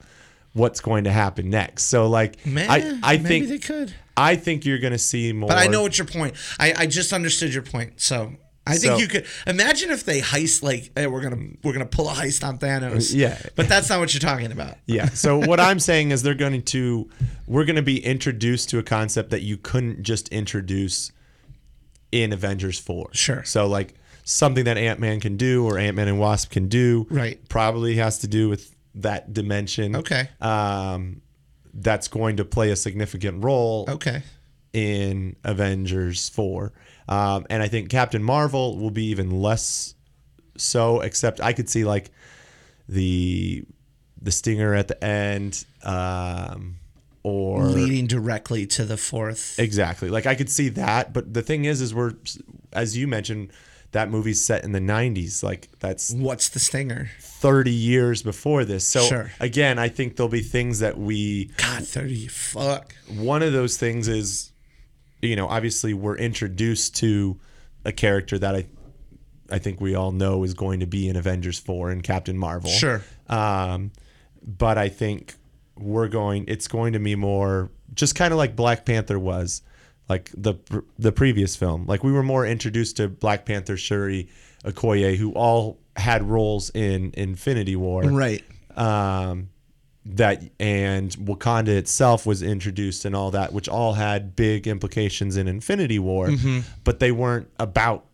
[0.53, 1.83] what's going to happen next.
[1.85, 3.93] So like man, I I maybe think they could.
[4.17, 5.49] I think you're gonna see more.
[5.49, 6.35] But I know what your point.
[6.59, 7.99] I, I just understood your point.
[8.01, 8.33] So
[8.67, 11.85] I think So- you could imagine if they heist like hey, we're gonna we're gonna
[11.85, 13.13] pull a heist on Thanos.
[13.13, 13.37] Yeah.
[13.55, 14.77] But that's not what you're talking about.
[14.85, 15.09] Yeah.
[15.09, 17.09] So what I'm saying is they're going to
[17.47, 21.11] we're going to be introduced to a concept that you couldn't just introduce
[22.23, 23.09] in Avengers 4.
[23.13, 23.43] Sure.
[23.43, 27.37] So like something that Ant-Man can do or Ant-Man and Wasp can do Right.
[27.49, 29.95] probably has to do with that dimension.
[29.97, 30.29] Okay.
[30.41, 31.21] Um
[31.73, 34.23] that's going to play a significant role Okay.
[34.71, 36.71] in Avengers 4.
[37.09, 39.93] Um, and I think Captain Marvel will be even less
[40.57, 42.11] so, except I could see like
[42.87, 43.65] the
[44.21, 46.77] the stinger at the end um,
[47.25, 49.57] or Leading directly to the fourth.
[49.57, 51.11] exactly like I could see that.
[51.11, 52.13] But the thing is, is we're
[52.71, 53.49] as you mentioned,
[53.93, 55.41] that movie's set in the 90s.
[55.41, 57.09] Like that's What's the stinger?
[57.19, 58.85] 30 years before this.
[58.85, 59.31] So Sure.
[59.39, 62.27] again, I think there'll be things that we God, thirty.
[62.27, 62.93] Fuck.
[63.17, 64.51] one of those things is
[65.21, 67.39] you know obviously we're introduced to
[67.85, 68.65] a character that i
[69.49, 72.69] i think we all know is going to be in avengers 4 and captain marvel
[72.69, 73.01] Sure.
[73.27, 73.91] um
[74.45, 75.33] but i think
[75.77, 79.61] we're going it's going to be more just kind of like black panther was
[80.07, 80.55] like the
[80.97, 84.27] the previous film like we were more introduced to black panther shuri
[84.63, 88.43] okoye who all had roles in infinity war Right.
[88.77, 89.49] um,
[90.05, 95.47] that and Wakanda itself was introduced and all that, which all had big implications in
[95.47, 96.29] Infinity War,
[96.83, 98.05] but they weren't about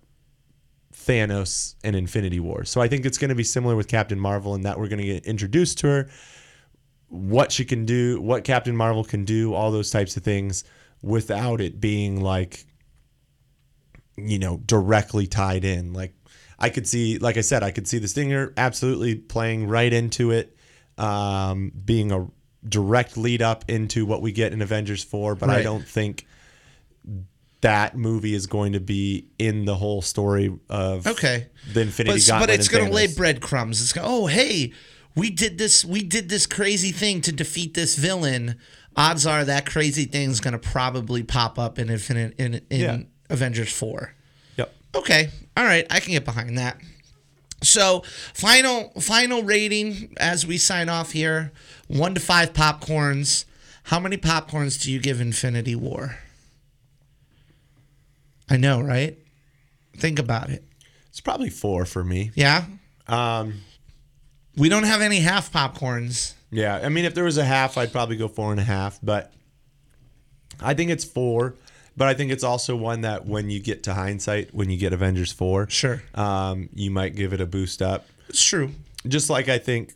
[0.93, 2.63] Thanos and Infinity War.
[2.63, 5.01] So I think it's going to be similar with Captain Marvel in that we're going
[5.01, 6.09] to get introduced to her,
[7.13, 10.63] what she can do, what Captain Marvel can do, all those types of things
[11.03, 12.65] without it being like
[14.17, 15.93] you know, directly tied in.
[15.93, 16.13] Like
[16.59, 20.31] I could see, like I said, I could see the Stinger absolutely playing right into
[20.31, 20.55] it,
[20.97, 22.27] um, being a
[22.67, 26.27] direct lead up into what we get in Avengers 4, but I don't think
[27.61, 31.47] that movie is going to be in the whole story of Okay.
[31.73, 32.47] the Infinity But, Gauntlet.
[32.49, 33.81] but it's going to lay breadcrumbs.
[33.81, 34.73] It's going, oh, hey,
[35.15, 35.83] we did this.
[35.85, 38.57] We did this crazy thing to defeat this villain.
[38.95, 42.99] Odds are that crazy thing's going to probably pop up in Infinite in, in Yeah.
[43.29, 44.13] Avengers Four.
[44.57, 44.73] Yep.
[44.95, 46.77] Okay, all right, I can get behind that.
[47.63, 48.03] So
[48.33, 51.51] final final rating as we sign off here:
[51.87, 53.45] one to five popcorns.
[53.83, 56.17] How many popcorns do you give Infinity War?
[58.49, 59.17] I know, right?
[59.97, 60.63] Think about it.
[61.09, 62.31] It's probably four for me.
[62.35, 62.65] Yeah.
[63.07, 63.61] Um,
[64.57, 66.33] We don't have any half popcorns.
[66.51, 68.99] Yeah, I mean, if there was a half, I'd probably go four and a half,
[69.01, 69.31] but
[70.59, 71.55] I think it's four.
[71.97, 74.93] But I think it's also one that when you get to hindsight, when you get
[74.93, 76.01] Avengers four, Sure.
[76.15, 78.05] um, you might give it a boost up.
[78.29, 78.71] It's true.
[79.07, 79.93] Just like I think,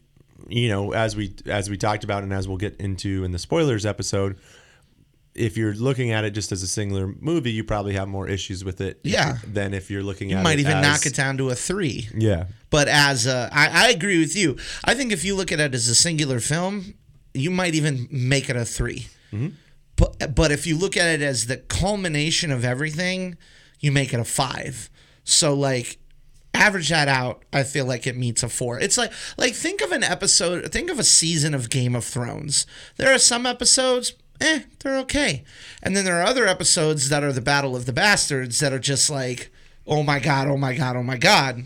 [0.47, 3.39] you know, as we as we talked about and as we'll get into in the
[3.39, 4.37] spoilers episode,
[5.35, 8.63] if you're looking at it just as a singular movie, you probably have more issues
[8.63, 8.99] with it.
[9.03, 9.37] Yeah.
[9.45, 11.49] Than if you're looking at You at might it even as- knock it down to
[11.49, 12.07] a three.
[12.15, 12.45] Yeah.
[12.69, 14.57] But as a, I, I agree with you.
[14.83, 16.95] I think if you look at it as a singular film,
[17.33, 19.47] you might even make it a 3 mm-hmm.
[19.97, 23.37] But but if you look at it as the culmination of everything,
[23.79, 24.89] you make it a five.
[25.23, 25.99] So like
[26.53, 28.77] average that out, I feel like it meets a four.
[28.79, 32.65] It's like like think of an episode, think of a season of Game of Thrones.
[32.97, 35.43] There are some episodes, eh, they're okay,
[35.81, 38.79] and then there are other episodes that are the Battle of the Bastards that are
[38.79, 39.51] just like,
[39.87, 41.63] oh my god, oh my god, oh my god.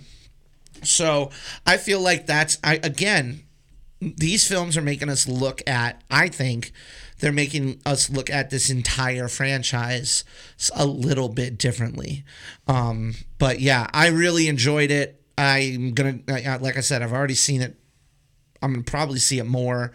[0.84, 1.32] So
[1.65, 3.43] I feel like that's I again,
[3.99, 6.01] these films are making us look at.
[6.09, 6.72] I think
[7.20, 10.24] they're making us look at this entire franchise
[10.76, 12.24] a little bit differently.
[12.67, 15.22] Um, but yeah, I really enjoyed it.
[15.38, 17.78] I'm gonna, like I said, I've already seen it.
[18.61, 19.93] I'm gonna probably see it more.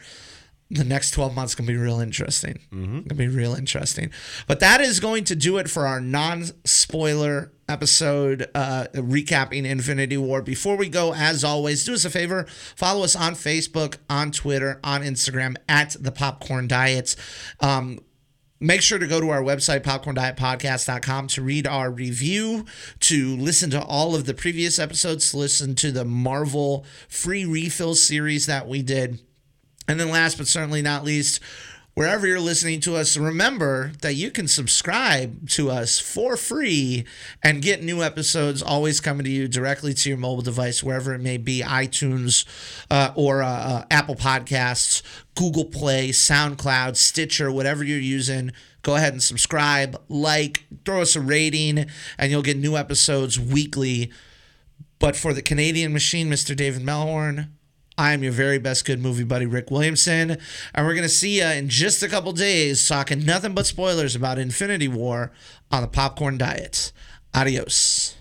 [0.71, 2.59] The next 12 months gonna be real interesting.
[2.73, 4.11] Gonna be real interesting.
[4.47, 10.43] But that is going to do it for our non-spoiler episode uh, recapping Infinity War.
[10.43, 14.81] Before we go, as always, do us a favor: follow us on Facebook, on Twitter,
[14.83, 17.17] on Instagram at the Popcorn Diets.
[17.61, 18.01] Um,
[18.61, 22.65] Make sure to go to our website, popcorndietpodcast.com, to read our review,
[23.01, 27.95] to listen to all of the previous episodes, to listen to the Marvel free refill
[27.95, 29.21] series that we did.
[29.87, 31.41] And then, last but certainly not least,
[31.95, 37.05] wherever you're listening to us, remember that you can subscribe to us for free
[37.43, 41.21] and get new episodes always coming to you directly to your mobile device, wherever it
[41.21, 42.45] may be iTunes
[42.91, 45.03] uh, or uh, uh, Apple Podcasts,
[45.35, 48.53] Google Play, SoundCloud, Stitcher, whatever you're using.
[48.83, 51.87] Go ahead and subscribe, like, throw us a rating,
[52.19, 54.13] and you'll get new episodes weekly.
[54.99, 56.55] But for the Canadian machine, Mr.
[56.55, 57.49] David Melhorn,
[57.97, 60.37] I am your very best good movie buddy, Rick Williamson.
[60.75, 64.17] And we're going to see you in just a couple days talking nothing but spoilers
[64.17, 65.31] about Infinity War
[65.71, 66.93] on the Popcorn Diet.
[67.33, 68.17] Adios.